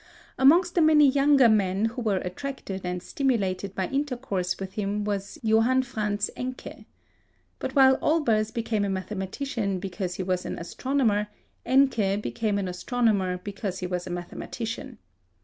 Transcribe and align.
Amongst 0.39 0.73
the 0.73 0.81
many 0.81 1.07
younger 1.07 1.47
men 1.47 1.85
who 1.85 2.01
were 2.01 2.17
attracted 2.25 2.81
and 2.83 3.03
stimulated 3.03 3.75
by 3.75 3.87
intercourse 3.87 4.59
with 4.59 4.73
him 4.73 5.03
was 5.03 5.37
Johann 5.43 5.83
Franz 5.83 6.31
Encke. 6.35 6.85
But 7.59 7.75
while 7.75 7.99
Olbers 8.01 8.49
became 8.51 8.83
a 8.83 8.89
mathematician 8.89 9.77
because 9.77 10.15
he 10.15 10.23
was 10.23 10.43
an 10.43 10.57
astronomer, 10.57 11.27
Encke 11.67 12.19
became 12.19 12.57
an 12.57 12.67
astronomer 12.67 13.37
because 13.43 13.77
he 13.77 13.85
was 13.85 14.07
a 14.07 14.11
mathematician. 14.11 14.97